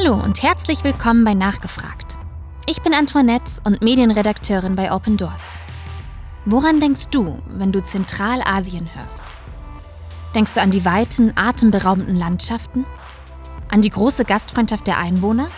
[0.00, 2.18] Hallo und herzlich willkommen bei Nachgefragt.
[2.68, 5.56] Ich bin Antoinette und Medienredakteurin bei Open Doors.
[6.44, 9.24] Woran denkst du, wenn du Zentralasien hörst?
[10.36, 12.86] Denkst du an die weiten, atemberaubenden Landschaften?
[13.70, 15.48] An die große Gastfreundschaft der Einwohner?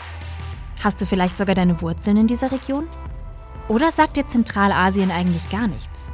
[0.83, 2.88] Hast du vielleicht sogar deine Wurzeln in dieser Region?
[3.69, 6.07] Oder sagt dir Zentralasien eigentlich gar nichts?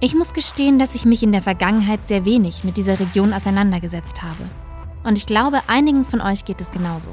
[0.00, 4.22] Ich muss gestehen, dass ich mich in der Vergangenheit sehr wenig mit dieser Region auseinandergesetzt
[4.22, 4.50] habe.
[5.04, 7.10] Und ich glaube, einigen von euch geht es genauso.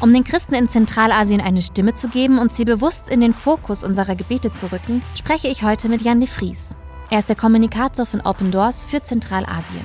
[0.00, 3.84] Um den Christen in Zentralasien eine Stimme zu geben und sie bewusst in den Fokus
[3.84, 6.76] unserer Gebete zu rücken, spreche ich heute mit Jan de Vries.
[7.10, 9.84] Er ist der Kommunikator von Open Doors für Zentralasien.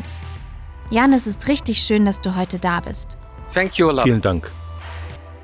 [0.90, 3.18] Jan, es ist richtig schön, dass du heute da bist.
[3.54, 4.52] Thank you, Vielen Dank.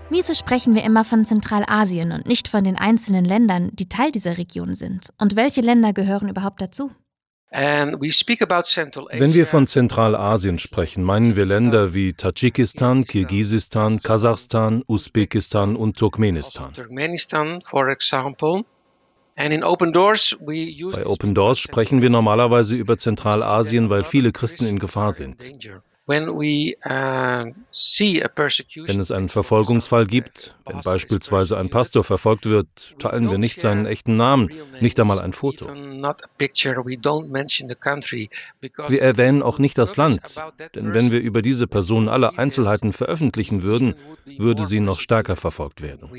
[0.10, 4.38] Wieso sprechen wir immer von Zentralasien und nicht von den einzelnen Ländern, die Teil dieser
[4.38, 5.10] Region sind?
[5.18, 6.92] Und welche Länder gehören überhaupt dazu?
[7.52, 16.72] Wenn wir von Zentralasien sprechen, meinen wir Länder wie Tadschikistan, Kirgisistan, Kasachstan, Usbekistan und Turkmenistan.
[19.36, 25.38] Bei Open Doors sprechen wir normalerweise über Zentralasien, weil viele Christen in Gefahr sind.
[26.08, 27.52] Uh,
[28.88, 33.86] wenn es einen Verfolgungsfall gibt, wenn beispielsweise ein Pastor verfolgt wird, teilen wir nicht seinen
[33.86, 35.68] echten Namen, nicht einmal ein Foto.
[38.88, 40.22] Wir erwähnen auch nicht das Land,
[40.76, 45.82] denn wenn wir über diese Person alle Einzelheiten veröffentlichen würden, würde sie noch stärker verfolgt
[45.82, 46.10] werden.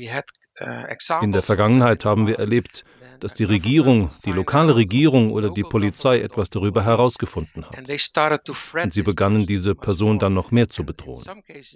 [0.61, 0.85] Uh,
[1.21, 2.85] in der Vergangenheit haben wir erlebt,
[3.23, 7.77] dass die Regierung, die lokale Regierung oder die Polizei etwas darüber herausgefunden hat.
[7.79, 11.23] Und sie begannen diese Person dann noch mehr zu bedrohen.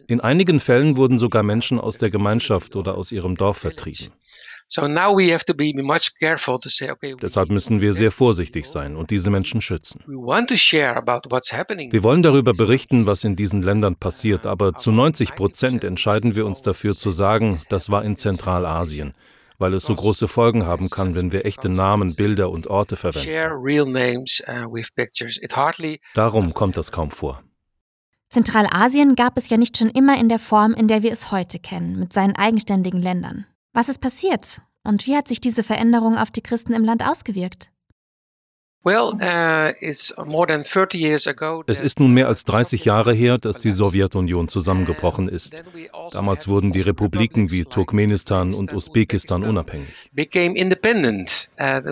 [0.07, 4.11] In einigen Fällen wurden sogar Menschen aus der Gemeinschaft oder aus ihrem Dorf vertrieben.
[7.21, 10.03] Deshalb müssen wir sehr vorsichtig sein und diese Menschen schützen.
[10.05, 16.45] Wir wollen darüber berichten, was in diesen Ländern passiert, aber zu 90 Prozent entscheiden wir
[16.45, 19.13] uns dafür zu sagen, das war in Zentralasien
[19.57, 23.27] weil es so große Folgen haben kann, wenn wir echte Namen, Bilder und Orte verwenden.
[23.27, 24.85] Uh,
[26.13, 27.43] Darum kommt das kaum vor.
[28.29, 31.59] Zentralasien gab es ja nicht schon immer in der Form, in der wir es heute
[31.59, 33.45] kennen, mit seinen eigenständigen Ländern.
[33.73, 34.61] Was ist passiert?
[34.83, 37.69] Und wie hat sich diese Veränderung auf die Christen im Land ausgewirkt?
[38.87, 39.73] Uh,
[41.67, 45.61] es ist nun mehr als 30 Jahre her, dass die Sowjetunion zusammengebrochen ist.
[46.11, 49.89] Damals wurden die Republiken wie Turkmenistan und Usbekistan unabhängig.
[50.15, 50.21] Uh,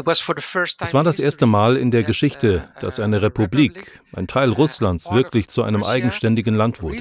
[0.10, 5.12] es war das erste Mal in der Geschichte, uh, dass eine Republik, ein Teil Russlands,
[5.12, 6.96] wirklich zu einem eigenständigen Land wurde.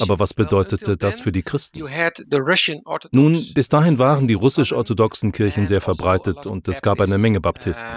[0.00, 1.78] Aber was bedeutete das für die Christen?
[3.12, 7.88] Nun, bis dahin waren die russisch-orthodoxen Kirchen sehr verbreitet und es gab eine Menge Baptisten.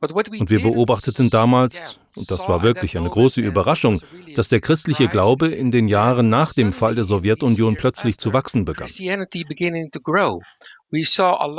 [0.00, 4.00] Und wir beobachteten damals, und das war wirklich eine große Überraschung,
[4.34, 8.64] dass der christliche Glaube in den Jahren nach dem Fall der Sowjetunion plötzlich zu wachsen
[8.64, 8.88] begann.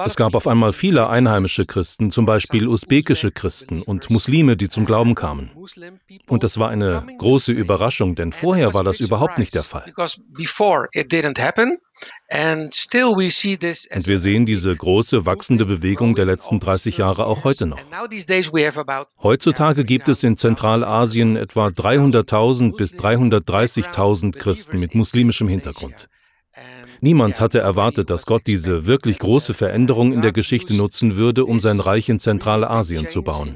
[0.05, 4.85] Es gab auf einmal viele einheimische Christen, zum Beispiel usbekische Christen und Muslime, die zum
[4.85, 5.51] Glauben kamen.
[6.27, 9.91] Und das war eine große Überraschung, denn vorher war das überhaupt nicht der Fall.
[13.93, 17.79] Und wir sehen diese große wachsende Bewegung der letzten 30 Jahre auch heute noch.
[19.21, 26.09] Heutzutage gibt es in Zentralasien etwa 300.000 bis 330.000 Christen mit muslimischem Hintergrund.
[27.01, 31.59] Niemand hatte erwartet, dass Gott diese wirklich große Veränderung in der Geschichte nutzen würde, um
[31.59, 33.55] sein Reich in Zentralasien zu bauen.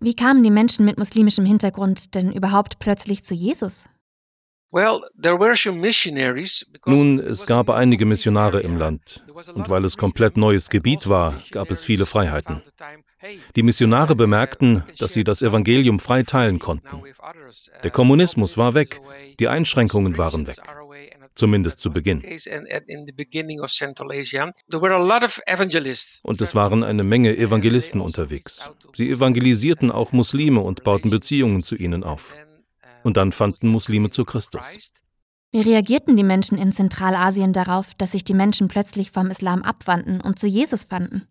[0.00, 3.84] Wie kamen die Menschen mit muslimischem Hintergrund denn überhaupt plötzlich zu Jesus?
[6.86, 9.22] Nun, es gab einige Missionare im Land.
[9.54, 12.62] Und weil es komplett neues Gebiet war, gab es viele Freiheiten.
[13.54, 17.02] Die Missionare bemerkten, dass sie das Evangelium frei teilen konnten.
[17.84, 19.02] Der Kommunismus war weg,
[19.38, 20.56] die Einschränkungen waren weg.
[21.34, 22.22] Zumindest zu Beginn.
[26.22, 28.70] Und es waren eine Menge Evangelisten unterwegs.
[28.92, 32.34] Sie evangelisierten auch Muslime und bauten Beziehungen zu ihnen auf.
[33.02, 34.92] Und dann fanden Muslime zu Christus.
[35.52, 40.20] Wie reagierten die Menschen in Zentralasien darauf, dass sich die Menschen plötzlich vom Islam abwandten
[40.20, 41.28] und zu Jesus fanden?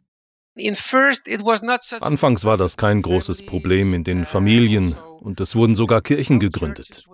[2.01, 7.07] Anfangs war das kein großes Problem in den Familien und es wurden sogar Kirchen gegründet.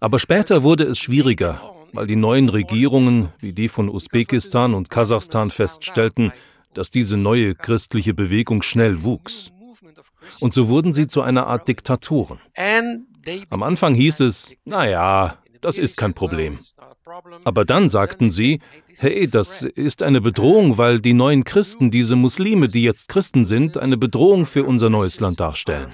[0.00, 1.60] Aber später wurde es schwieriger,
[1.92, 6.32] weil die neuen Regierungen wie die von Usbekistan und Kasachstan feststellten,
[6.74, 9.52] dass diese neue christliche Bewegung schnell wuchs.
[10.40, 12.40] Und so wurden sie zu einer Art Diktatoren.
[13.50, 16.58] Am Anfang hieß es, naja, das ist kein Problem.
[17.44, 18.60] Aber dann sagten sie,
[18.98, 23.76] hey, das ist eine Bedrohung, weil die neuen Christen, diese Muslime, die jetzt Christen sind,
[23.76, 25.90] eine Bedrohung für unser neues Land darstellen.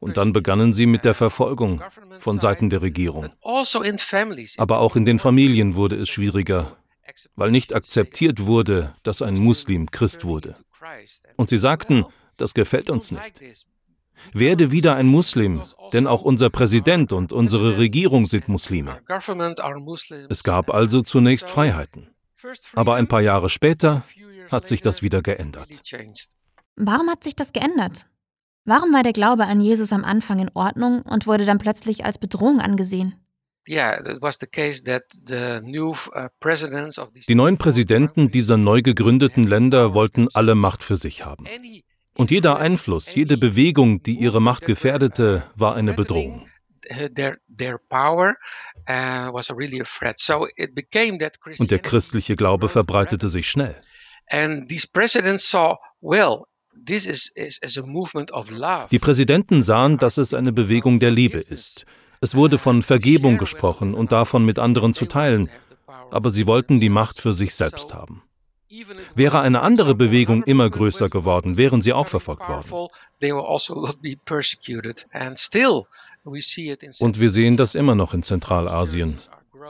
[0.00, 1.82] Und dann begannen sie mit der Verfolgung
[2.18, 3.30] von Seiten der Regierung.
[3.42, 3.82] Also
[4.56, 6.76] Aber auch in den Familien wurde es schwieriger,
[7.34, 10.56] weil nicht akzeptiert wurde, dass ein Muslim Christ wurde.
[11.36, 12.04] Und sie sagten,
[12.36, 13.40] das gefällt uns nicht.
[14.32, 15.62] Werde wieder ein Muslim,
[15.92, 19.00] denn auch unser Präsident und unsere Regierung sind Muslime.
[20.28, 22.08] Es gab also zunächst Freiheiten.
[22.74, 24.04] Aber ein paar Jahre später
[24.50, 25.68] hat sich das wieder geändert.
[26.76, 28.06] Warum hat sich das geändert?
[28.68, 32.18] Warum war der Glaube an Jesus am Anfang in Ordnung und wurde dann plötzlich als
[32.18, 33.14] Bedrohung angesehen?
[33.68, 33.74] Uh,
[37.28, 41.46] Die neuen Präsidenten dieser neu gegründeten Länder wollten alle Macht für sich haben.
[42.16, 46.48] Und jeder Einfluss, jede Bewegung, die ihre Macht gefährdete, war eine Bedrohung.
[51.58, 53.76] Und der christliche Glaube verbreitete sich schnell.
[58.90, 61.86] Die Präsidenten sahen, dass es eine Bewegung der Liebe ist.
[62.20, 65.50] Es wurde von Vergebung gesprochen und davon mit anderen zu teilen,
[66.10, 68.22] aber sie wollten die Macht für sich selbst haben.
[69.14, 72.64] Wäre eine andere Bewegung immer größer geworden, wären sie auch verfolgt worden.
[72.64, 72.88] Also
[76.98, 79.18] und wir sehen das immer noch in Zentralasien.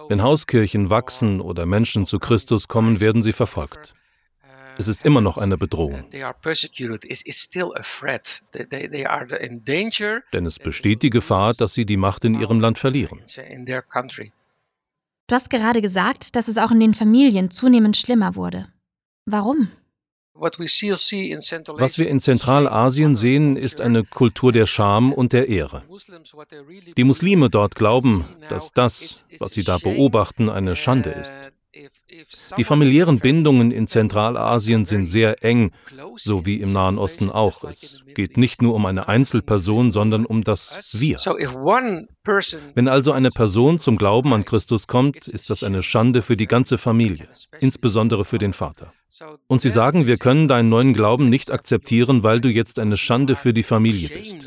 [0.08, 3.94] Wenn Hauskirchen wachsen oder Menschen zu Christus kommen, werden sie verfolgt.
[4.78, 6.04] Es ist immer noch eine Bedrohung.
[10.32, 13.20] Denn es besteht die Gefahr, dass sie die Macht in ihrem Land verlieren.
[15.28, 18.68] Du hast gerade gesagt, dass es auch in den Familien zunehmend schlimmer wurde.
[19.24, 19.68] Warum?
[20.38, 25.82] Was wir in Zentralasien sehen, ist eine Kultur der Scham und der Ehre.
[26.96, 31.52] Die Muslime dort glauben, dass das, was sie da beobachten, eine Schande ist.
[32.56, 35.72] Die familiären Bindungen in Zentralasien sind sehr eng,
[36.16, 37.64] so wie im Nahen Osten auch.
[37.64, 41.18] Es geht nicht nur um eine Einzelperson, sondern um das Wir.
[42.74, 46.46] Wenn also eine Person zum Glauben an Christus kommt, ist das eine Schande für die
[46.46, 47.28] ganze Familie,
[47.60, 48.92] insbesondere für den Vater.
[49.46, 53.36] Und sie sagen, wir können deinen neuen Glauben nicht akzeptieren, weil du jetzt eine Schande
[53.36, 54.46] für die Familie bist.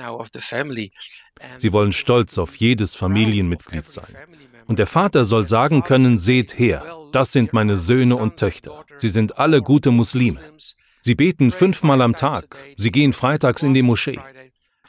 [1.57, 4.15] Sie wollen stolz auf jedes Familienmitglied sein.
[4.67, 8.85] Und der Vater soll sagen können, seht her, das sind meine Söhne und Töchter.
[8.97, 10.39] Sie sind alle gute Muslime.
[11.01, 12.57] Sie beten fünfmal am Tag.
[12.75, 14.19] Sie gehen freitags in die Moschee.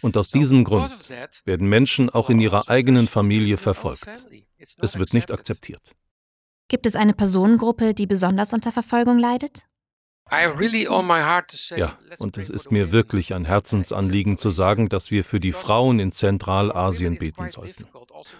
[0.03, 1.11] Und aus diesem Grund
[1.45, 4.09] werden Menschen auch in ihrer eigenen Familie verfolgt.
[4.79, 5.93] Es wird nicht akzeptiert.
[6.69, 9.65] Gibt es eine Personengruppe, die besonders unter Verfolgung leidet?
[11.77, 15.99] Ja, und es ist mir wirklich ein Herzensanliegen zu sagen, dass wir für die Frauen
[15.99, 17.87] in Zentralasien beten sollten.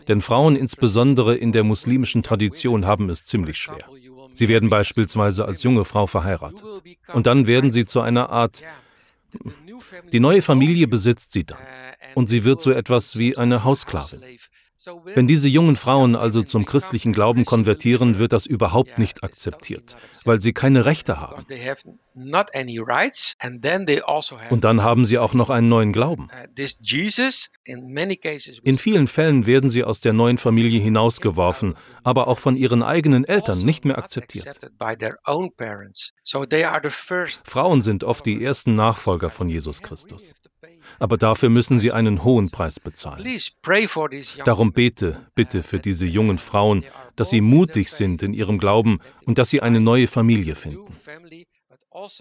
[0.09, 3.85] Denn Frauen insbesondere in der muslimischen Tradition haben es ziemlich schwer.
[4.33, 6.63] Sie werden beispielsweise als junge Frau verheiratet.
[7.13, 8.63] Und dann werden sie zu einer Art...
[10.13, 11.59] Die neue Familie besitzt sie dann.
[12.15, 14.21] Und sie wird so etwas wie eine Haussklavin.
[15.05, 19.95] Wenn diese jungen Frauen also zum christlichen Glauben konvertieren, wird das überhaupt nicht akzeptiert,
[20.25, 21.37] weil sie keine Rechte haben.
[21.37, 21.49] Also
[24.49, 26.29] Und dann haben sie auch noch einen neuen Glauben.
[26.33, 26.47] Uh,
[28.63, 31.75] In vielen Fällen werden sie aus der neuen Familie hinausgeworfen,
[32.05, 34.59] aber auch von ihren eigenen Eltern also nicht mehr akzeptiert.
[37.45, 40.35] Frauen sind oft die ersten Nachfolger von Jesus Christus
[40.99, 43.27] aber dafür müssen sie einen hohen Preis bezahlen.
[44.45, 46.85] Darum bete, bitte für diese jungen Frauen,
[47.17, 50.95] dass sie mutig sind in ihrem Glauben und dass sie eine neue Familie finden.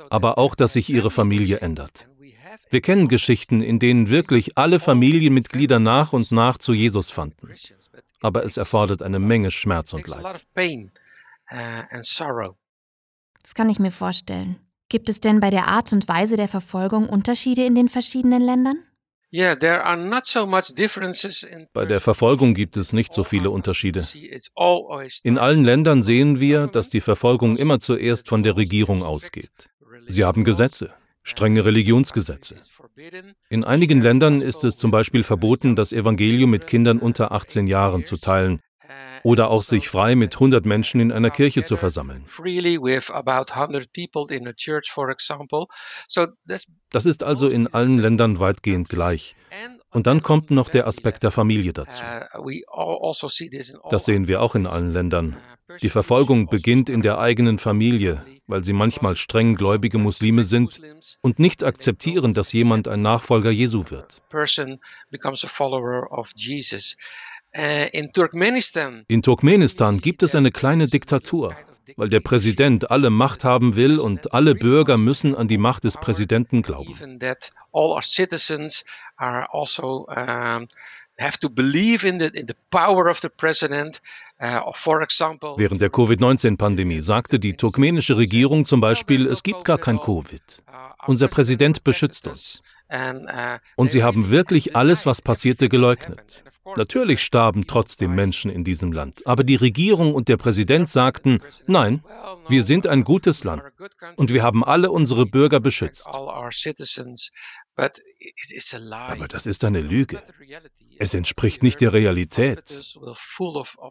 [0.09, 2.07] Aber auch, dass sich ihre Familie ändert.
[2.71, 7.47] Wir kennen Geschichten, in denen wirklich alle Familienmitglieder nach und nach zu Jesus fanden.
[8.21, 10.45] Aber es erfordert eine Menge Schmerz und Leid.
[13.41, 14.59] Das kann ich mir vorstellen.
[14.89, 18.77] Gibt es denn bei der Art und Weise der Verfolgung Unterschiede in den verschiedenen Ländern?
[21.73, 24.07] Bei der Verfolgung gibt es nicht so viele Unterschiede.
[25.23, 29.69] In allen Ländern sehen wir, dass die Verfolgung immer zuerst von der Regierung ausgeht.
[30.07, 30.93] Sie haben Gesetze,
[31.29, 32.55] strenge Religionsgesetze.
[33.49, 38.03] In einigen Ländern ist es zum Beispiel verboten, das Evangelium mit Kindern unter 18 Jahren
[38.03, 38.59] zu teilen,
[39.23, 42.23] oder auch sich frei mit 100 Menschen in einer Kirche zu versammeln.
[46.91, 49.35] Das ist also in allen Ländern weitgehend gleich.
[49.91, 52.03] Und dann kommt noch der Aspekt der Familie dazu.
[52.03, 55.37] Also das sehen wir auch in allen Ländern.
[55.81, 60.81] Die Verfolgung beginnt in der eigenen Familie, weil sie manchmal streng gläubige Muslime sind
[61.21, 64.21] und nicht akzeptieren, dass jemand ein Nachfolger Jesu wird.
[67.51, 71.55] In Turkmenistan gibt es eine kleine Diktatur,
[71.97, 75.97] weil der Präsident alle Macht haben will und alle Bürger müssen an die Macht des
[75.97, 76.93] Präsidenten glauben.
[85.57, 90.63] Während der Covid-19-Pandemie sagte die turkmenische Regierung zum Beispiel, es gibt gar kein Covid.
[91.07, 92.61] Unser Präsident beschützt uns.
[92.91, 96.43] Uh, und sie haben wirklich alles, was passierte, geleugnet.
[96.75, 102.03] Natürlich starben trotzdem Menschen in diesem Land, aber die Regierung und der Präsident sagten, nein,
[102.47, 103.63] wir sind ein gutes Land
[104.17, 106.07] und wir haben alle unsere Bürger beschützt.
[106.07, 106.49] Aber
[109.27, 110.21] das ist eine Lüge.
[110.97, 112.63] Es entspricht nicht der Realität.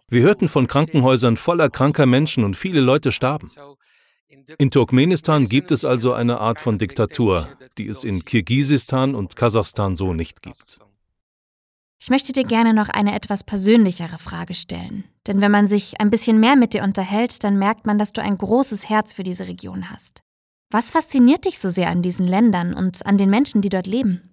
[0.09, 3.51] Wir hörten von Krankenhäusern voller kranker Menschen und viele Leute starben.
[4.59, 9.97] In Turkmenistan gibt es also eine Art von Diktatur, die es in Kirgisistan und Kasachstan
[9.97, 10.81] so nicht gibt.
[12.01, 15.05] Ich möchte dir gerne noch eine etwas persönlichere Frage stellen.
[15.27, 18.23] Denn wenn man sich ein bisschen mehr mit dir unterhält, dann merkt man, dass du
[18.23, 20.23] ein großes Herz für diese Region hast.
[20.71, 24.28] Was fasziniert dich so sehr an diesen Ländern und an den Menschen, die dort leben?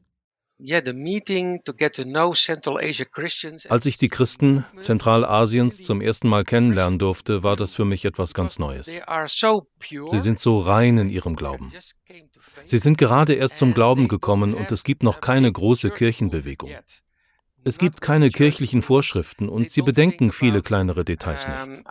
[3.69, 8.33] Als ich die Christen Zentralasiens zum ersten Mal kennenlernen durfte, war das für mich etwas
[8.33, 8.85] ganz Neues.
[8.85, 11.73] Sie sind so rein in ihrem Glauben.
[12.63, 16.71] Sie sind gerade erst zum Glauben gekommen und es gibt noch keine große Kirchenbewegung.
[17.67, 21.83] Es gibt keine kirchlichen Vorschriften und sie bedenken viele kleinere Details nicht.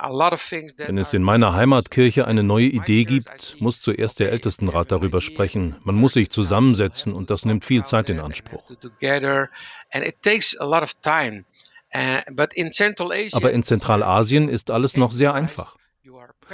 [0.76, 5.74] Wenn es in meiner Heimatkirche eine neue Idee gibt, muss zuerst der Ältestenrat darüber sprechen.
[5.82, 8.62] Man muss sich zusammensetzen und das nimmt viel Zeit in Anspruch.
[13.32, 15.76] Aber in Zentralasien ist alles noch sehr einfach.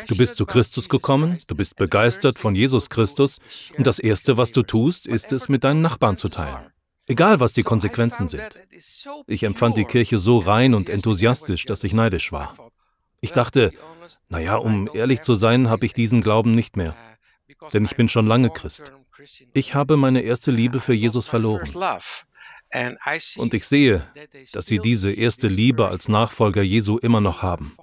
[0.06, 3.38] Du bist zu Christus gekommen, du bist begeistert von Jesus Christus
[3.76, 6.72] und das Erste, was du tust, ist es mit deinen Nachbarn zu teilen.
[7.10, 8.56] Egal, was die Konsequenzen sind.
[9.26, 12.54] Ich empfand die Kirche so rein und enthusiastisch, dass ich neidisch war.
[13.20, 13.72] Ich dachte,
[14.28, 16.94] naja, um ehrlich zu sein, habe ich diesen Glauben nicht mehr.
[17.72, 18.92] Denn ich bin schon lange Christ.
[19.54, 21.68] Ich habe meine erste Liebe für Jesus verloren.
[23.38, 24.06] Und ich sehe,
[24.52, 27.76] dass sie diese erste Liebe als Nachfolger Jesu immer noch haben.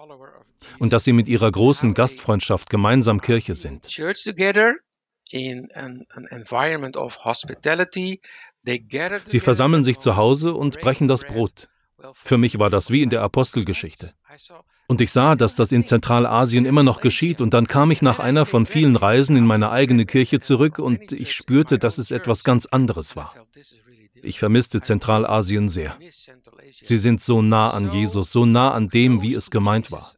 [0.79, 3.89] Und dass sie mit ihrer großen Gastfreundschaft gemeinsam Kirche sind.
[9.25, 11.69] Sie versammeln sich zu Hause und brechen das Brot.
[12.13, 14.13] Für mich war das wie in der Apostelgeschichte.
[14.87, 18.19] Und ich sah, dass das in Zentralasien immer noch geschieht, und dann kam ich nach
[18.19, 22.43] einer von vielen Reisen in meine eigene Kirche zurück und ich spürte, dass es etwas
[22.43, 23.33] ganz anderes war.
[24.21, 25.97] Ich vermisste Zentralasien sehr.
[26.81, 30.13] Sie sind so nah an Jesus, so nah an dem, wie es gemeint war.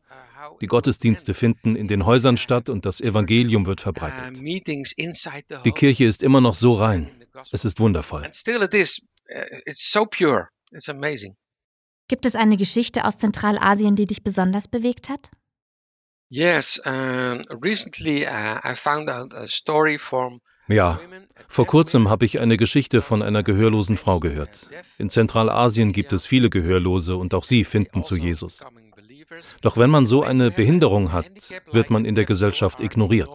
[0.62, 4.39] Die Gottesdienste finden in den Häusern statt und das Evangelium wird verbreitet.
[5.65, 7.10] Die Kirche ist immer noch so rein.
[7.51, 8.24] Es ist wundervoll.
[8.24, 8.29] Uh,
[12.07, 15.29] Gibt es eine Geschichte aus Zentralasien, die dich besonders bewegt hat?
[16.29, 21.00] Yes, uh, recently I found out a story from ja,
[21.48, 24.69] vor kurzem habe ich eine Geschichte von einer gehörlosen Frau gehört.
[25.00, 28.63] In Zentralasien gibt es viele Gehörlose und auch sie finden zu Jesus.
[29.62, 31.25] Doch wenn man so eine Behinderung hat,
[31.71, 33.29] wird man in der Gesellschaft ignoriert.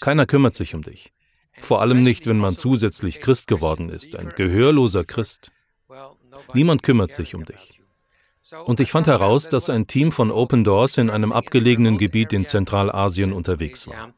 [0.00, 1.12] Keiner kümmert sich um dich.
[1.60, 5.52] Vor allem nicht, wenn man zusätzlich Christ geworden ist, ein gehörloser Christ.
[6.54, 7.80] Niemand kümmert sich um dich.
[8.64, 12.46] Und ich fand heraus, dass ein Team von Open Doors in einem abgelegenen Gebiet in
[12.46, 14.14] Zentralasien unterwegs war.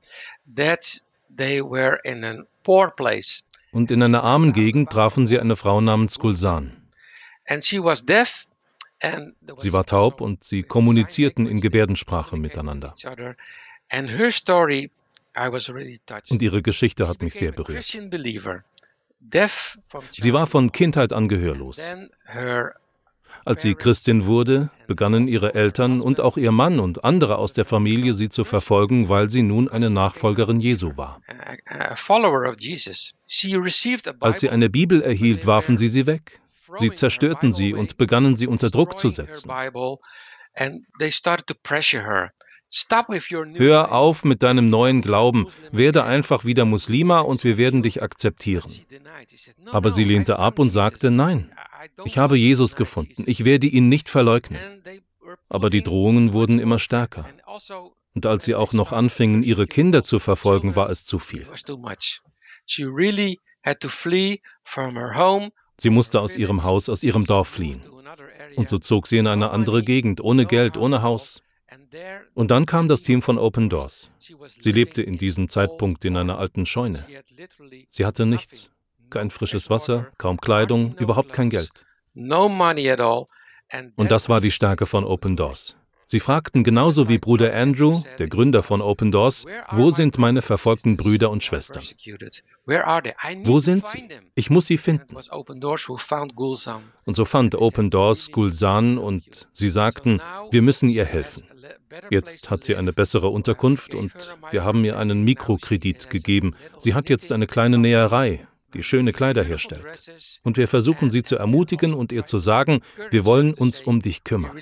[3.73, 6.89] Und in einer armen Gegend trafen sie eine Frau namens Gulsan.
[9.59, 12.95] Sie war taub und sie kommunizierten in Gebärdensprache miteinander.
[16.31, 17.85] Und ihre Geschichte hat mich sehr berührt.
[20.13, 21.81] Sie war von Kindheit an gehörlos.
[23.45, 27.65] Als sie Christin wurde, begannen ihre Eltern und auch ihr Mann und andere aus der
[27.65, 31.23] Familie sie zu verfolgen, weil sie nun eine Nachfolgerin Jesu war.
[34.21, 36.41] Als sie eine Bibel erhielt, warfen sie sie weg.
[36.79, 39.51] Sie zerstörten sie und begannen sie unter Druck zu setzen.
[43.55, 48.71] Hör auf mit deinem neuen Glauben, werde einfach wieder Muslima und wir werden dich akzeptieren.
[49.73, 51.53] Aber sie lehnte ab und sagte, nein,
[52.05, 54.61] ich habe Jesus gefunden, ich werde ihn nicht verleugnen.
[55.49, 57.27] Aber die Drohungen wurden immer stärker.
[58.15, 61.47] Und als sie auch noch anfingen, ihre Kinder zu verfolgen, war es zu viel.
[65.79, 67.83] Sie musste aus ihrem Haus, aus ihrem Dorf fliehen.
[68.57, 71.43] Und so zog sie in eine andere Gegend, ohne Geld, ohne Haus.
[72.35, 74.11] Und dann kam das Team von Open Doors.
[74.61, 77.07] Sie lebte in diesem Zeitpunkt in einer alten Scheune.
[77.89, 78.71] Sie hatte nichts,
[79.09, 81.87] kein frisches Wasser, kaum Kleidung, überhaupt kein Geld.
[83.97, 85.77] Und das war die Stärke von Open Doors.
[86.07, 90.97] Sie fragten genauso wie Bruder Andrew, der Gründer von Open Doors, wo sind meine verfolgten
[90.97, 91.85] Brüder und Schwestern?
[93.45, 94.09] Wo sind sie?
[94.35, 95.15] Ich muss sie finden.
[97.05, 100.21] Und so fand Open Doors Gulsan und sie sagten,
[100.51, 101.45] wir müssen ihr helfen.
[102.11, 104.13] Jetzt hat sie eine bessere Unterkunft und
[104.51, 106.55] wir haben ihr einen Mikrokredit gegeben.
[106.79, 110.41] Sie hat jetzt eine kleine Näherei die schöne Kleider herstellt.
[110.43, 112.81] Und wir versuchen sie zu ermutigen und ihr zu sagen,
[113.11, 114.57] wir wollen uns um dich kümmern.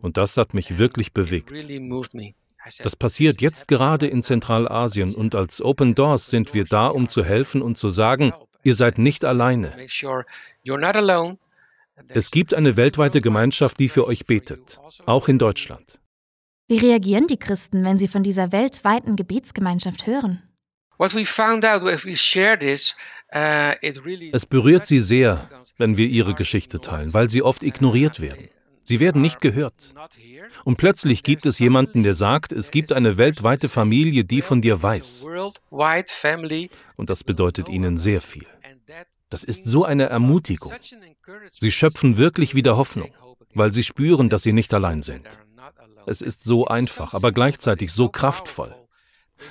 [0.00, 1.52] Und das hat mich wirklich bewegt.
[2.82, 7.22] Das passiert jetzt gerade in Zentralasien und als Open Doors sind wir da, um zu
[7.24, 8.32] helfen und zu sagen,
[8.62, 9.74] ihr seid nicht alleine.
[12.08, 16.00] Es gibt eine weltweite Gemeinschaft, die für euch betet, auch in Deutschland.
[16.66, 20.42] Wie reagieren die Christen, wenn sie von dieser weltweiten Gebetsgemeinschaft hören?
[23.36, 23.72] Uh,
[24.32, 28.48] es berührt sie sehr, wenn wir ihre Geschichte teilen, weil sie oft ignoriert werden.
[28.84, 29.94] Sie werden nicht gehört.
[30.64, 34.82] Und plötzlich gibt es jemanden, der sagt, es gibt eine weltweite Familie, die von dir
[34.82, 35.26] weiß.
[36.96, 38.46] Und das bedeutet ihnen sehr viel.
[39.30, 40.72] Das ist so eine Ermutigung.
[41.58, 43.10] Sie schöpfen wirklich wieder Hoffnung,
[43.54, 45.40] weil sie spüren, dass sie nicht allein sind.
[46.06, 48.74] Es ist so einfach, aber gleichzeitig so kraftvoll.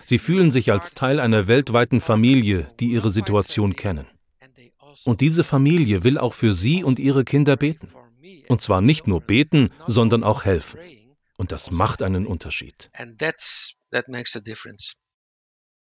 [0.05, 4.07] Sie fühlen sich als Teil einer weltweiten Familie, die ihre Situation kennen.
[5.03, 7.89] Und diese Familie will auch für sie und ihre Kinder beten.
[8.47, 10.79] Und zwar nicht nur beten, sondern auch helfen.
[11.37, 12.89] Und das macht einen Unterschied.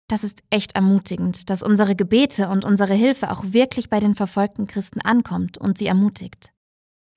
[0.08, 4.66] Das ist echt ermutigend, dass unsere Gebete und unsere Hilfe auch wirklich bei den verfolgten
[4.66, 6.52] Christen ankommt und sie ermutigt.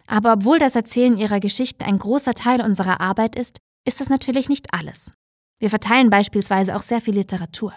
[0.08, 4.50] Aber obwohl das Erzählen ihrer Geschichten ein großer Teil unserer Arbeit ist, ist das natürlich
[4.50, 5.12] nicht alles.
[5.60, 7.74] Wir verteilen beispielsweise auch sehr viel Literatur.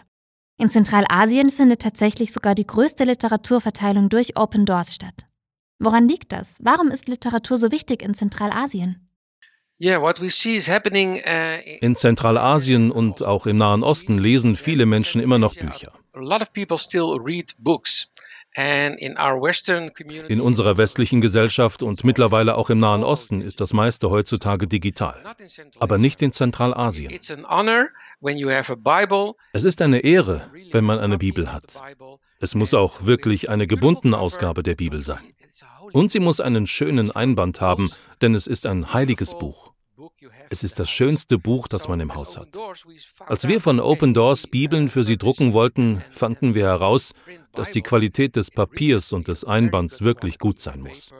[0.60, 5.26] In Zentralasien findet tatsächlich sogar die größte Literaturverteilung durch Open Doors statt.
[5.78, 6.58] Woran liegt das?
[6.60, 9.07] Warum ist Literatur so wichtig in Zentralasien?
[9.80, 10.10] Uh,
[11.80, 15.92] in Zentralasien und auch im Nahen Osten lesen viele Menschen immer noch Bücher.
[20.28, 25.22] In unserer westlichen Gesellschaft und mittlerweile auch im Nahen Osten ist das meiste heutzutage digital,
[25.78, 27.12] aber nicht in Zentralasien.
[29.52, 31.80] Es ist eine Ehre, wenn man eine Bibel hat.
[32.40, 35.22] Es muss auch wirklich eine gebundene Ausgabe der Bibel sein.
[35.92, 39.72] Und sie muss einen schönen Einband haben, denn es ist ein heiliges Buch.
[40.50, 42.48] Es ist das schönste Buch, das man im Haus hat.
[43.26, 47.14] Als wir von Open Doors Bibeln für sie drucken wollten, fanden wir heraus,
[47.54, 51.12] dass die Qualität des Papiers und des Einbands wirklich gut sein muss.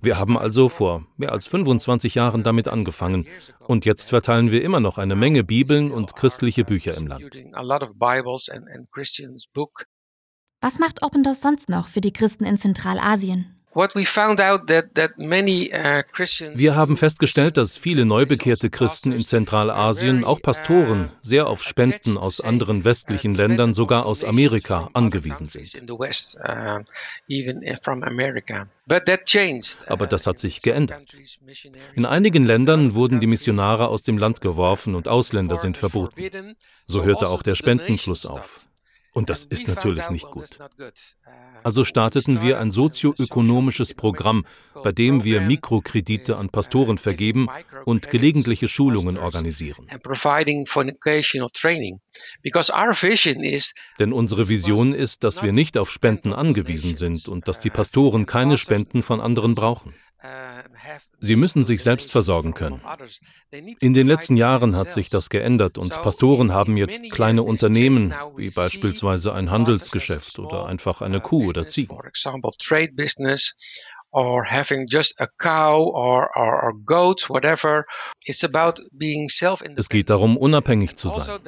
[0.00, 3.26] Wir haben also vor mehr als 25 Jahren damit angefangen
[3.60, 7.36] und jetzt verteilen wir immer noch eine Menge Bibeln und christliche Bücher im Land.
[10.60, 13.57] Was macht Open Doors sonst noch für die Christen in Zentralasien?
[13.78, 13.86] Uh,
[16.54, 22.16] Wir haben festgestellt, dass viele neubekehrte Christen in Zentralasien, auch Pastoren, uh, sehr auf Spenden
[22.16, 25.88] aus anderen westlichen Ländern, sogar aus Amerika, angewiesen sind.
[25.88, 25.96] Uh,
[29.86, 31.16] Aber das hat sich geändert.
[31.94, 36.56] In einigen Ländern wurden die Missionare aus dem Land geworfen und Ausländer sind verboten.
[36.88, 38.67] So hörte auch der Spendenfluss auf.
[39.18, 40.60] Und das ist natürlich nicht gut.
[41.64, 44.46] Also starteten wir ein sozioökonomisches Programm,
[44.84, 47.48] bei dem wir Mikrokredite an Pastoren vergeben
[47.84, 49.88] und gelegentliche Schulungen organisieren.
[53.98, 58.24] Denn unsere Vision ist, dass wir nicht auf Spenden angewiesen sind und dass die Pastoren
[58.24, 59.94] keine Spenden von anderen brauchen.
[61.20, 62.80] Sie müssen sich selbst versorgen können.
[63.80, 68.50] In den letzten Jahren hat sich das geändert und Pastoren haben jetzt kleine Unternehmen, wie
[68.50, 71.96] beispielsweise ein Handelsgeschäft oder einfach eine Kuh oder Ziegen
[74.10, 77.84] or having just a cow or, or, or goats, whatever.
[78.24, 79.78] It's about being self-independent.
[79.78, 81.20] Es geht darum, unabhängig zu sein.
[81.20, 81.38] Also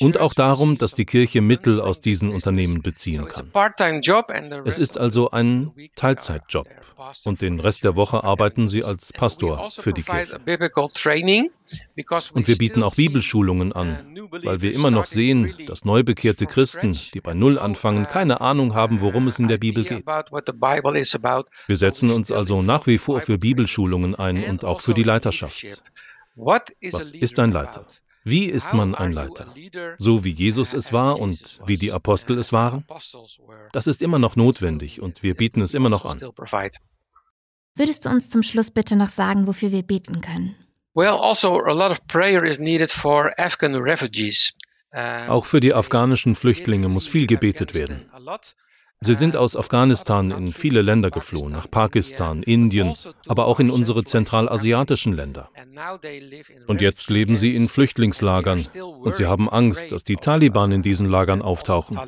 [0.00, 3.50] Und auch darum, dass die Kirche Mittel aus diesen Unternehmen beziehen kann.
[4.64, 6.68] Es ist also ein Teilzeitjob.
[7.24, 10.38] Und den Rest der Woche arbeiten sie als Pastor also für die Kirche.
[12.32, 17.20] Und wir bieten auch Bibelschulungen an, weil wir immer noch sehen, dass neubekehrte Christen, die
[17.20, 20.06] bei Null anfangen, keine Ahnung haben, worum es in der Bibel geht.
[20.06, 25.82] Wir setzen uns also nach wie vor für Bibelschulungen ein und auch für die Leiterschaft.
[26.36, 26.62] Was
[27.12, 27.86] ist ein Leiter?
[28.24, 29.54] Wie ist man ein Leiter?
[29.98, 32.84] So wie Jesus es war und wie die Apostel es waren?
[33.72, 36.20] Das ist immer noch notwendig und wir bieten es immer noch an.
[37.74, 40.54] Würdest du uns zum Schluss bitte noch sagen, wofür wir beten können?
[44.92, 48.10] Also auch für die afghanischen Flüchtlinge muss viel gebetet werden.
[49.02, 52.92] Sie sind aus Afghanistan in viele Länder geflohen, nach Pakistan, Indien,
[53.26, 55.48] aber auch in unsere zentralasiatischen Länder.
[56.66, 58.66] Und jetzt leben sie in Flüchtlingslagern
[59.00, 61.98] und sie haben Angst, dass die Taliban in diesen Lagern auftauchen.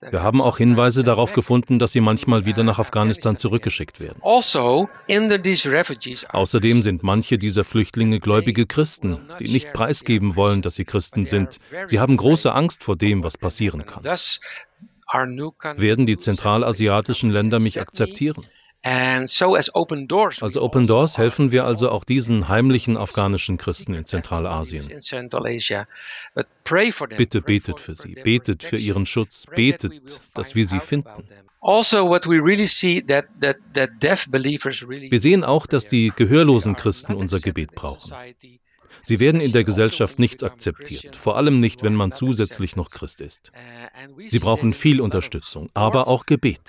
[0.00, 4.20] Also Wir haben auch Hinweise darauf gefunden, dass sie manchmal wieder nach Afghanistan zurückgeschickt werden.
[6.28, 11.26] Also, Außerdem sind manche dieser Flüchtlinge gläubige Christen, die nicht preisgeben wollen, dass sie Christen
[11.26, 11.58] sind.
[11.86, 14.02] Sie haben große Angst vor dem, was passieren kann.
[15.76, 18.44] Werden die zentralasiatischen Länder mich akzeptieren?
[20.42, 24.88] Also Open Doors helfen wir also auch diesen heimlichen afghanischen Christen in Zentralasien.
[27.16, 31.08] Bitte betet für sie, betet für ihren Schutz, betet, dass wir sie finden.
[31.60, 32.08] Also
[34.88, 38.14] wir sehen auch, dass die gehörlosen Christen unser Gebet brauchen.
[39.02, 43.20] Sie werden in der Gesellschaft nicht akzeptiert, vor allem nicht, wenn man zusätzlich noch Christ
[43.20, 43.52] ist.
[44.28, 46.60] Sie brauchen viel Unterstützung, aber auch Gebet.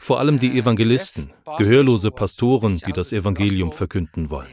[0.00, 4.48] Vor allem die Evangelisten, gehörlose Pastoren, die das Evangelium verkünden wollen.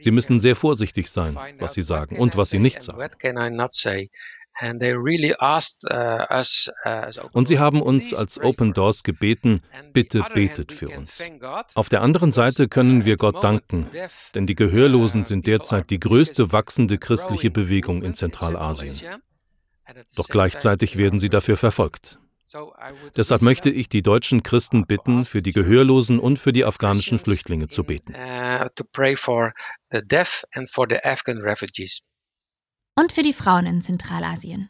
[0.00, 2.98] Sie müssen sehr vorsichtig sein, was sie sagen und was sie nicht sagen.
[7.32, 9.60] Und sie haben uns als Open Doors gebeten,
[9.92, 11.22] bitte betet für uns.
[11.74, 13.86] Auf der anderen Seite können wir Gott danken,
[14.34, 18.98] denn die Gehörlosen sind derzeit die größte wachsende christliche Bewegung in Zentralasien.
[20.16, 22.18] Doch gleichzeitig werden sie dafür verfolgt.
[23.16, 27.68] Deshalb möchte ich die deutschen Christen bitten, für die Gehörlosen und für die afghanischen Flüchtlinge
[27.68, 28.14] zu beten
[32.96, 34.68] und für die Frauen in Zentralasien.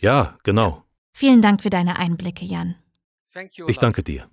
[0.00, 0.84] Ja, genau.
[1.12, 2.76] Vielen Dank für deine Einblicke, Jan.
[3.66, 4.28] Ich danke dir.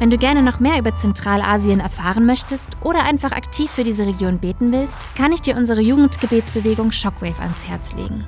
[0.00, 4.38] Wenn du gerne noch mehr über Zentralasien erfahren möchtest oder einfach aktiv für diese Region
[4.38, 8.26] beten willst, kann ich dir unsere Jugendgebetsbewegung Shockwave ans Herz legen.